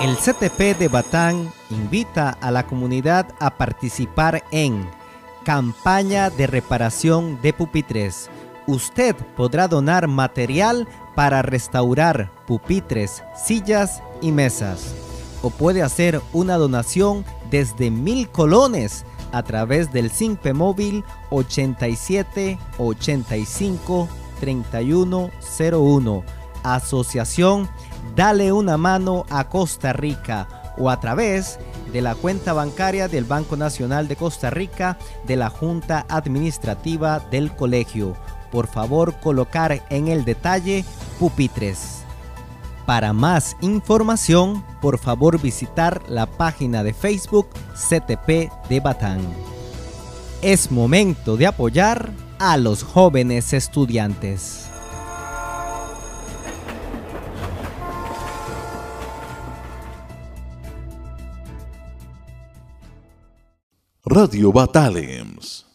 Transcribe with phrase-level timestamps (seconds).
[0.00, 4.88] El CTP de Batán invita a la comunidad a participar en
[5.44, 8.30] campaña de reparación de pupitres.
[8.66, 14.94] Usted podrá donar material para restaurar pupitres, sillas y mesas.
[15.42, 24.08] O puede hacer una donación desde mil colones a través del SINPE móvil 87 85
[24.40, 26.24] 3101.
[26.62, 27.68] Asociación
[28.14, 31.58] Dale una mano a Costa Rica o a través
[31.92, 37.54] de la cuenta bancaria del Banco Nacional de Costa Rica de la Junta Administrativa del
[37.54, 38.16] Colegio.
[38.50, 40.84] Por favor, colocar en el detalle
[41.18, 42.04] pupitres.
[42.86, 49.20] Para más información, por favor visitar la página de Facebook CTP de Batán.
[50.42, 54.69] Es momento de apoyar a los jóvenes estudiantes.
[64.12, 65.69] Radio Batalems